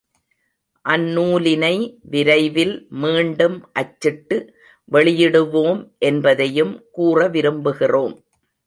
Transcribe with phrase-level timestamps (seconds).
[0.85, 1.75] அந்நூலினை
[2.01, 4.37] விரைவில் மீண்டும் அச்சிட்டு
[4.91, 5.81] வெளியிடுவோம்
[5.99, 8.15] என்பதையும் கூற விரும்புகிறோம்.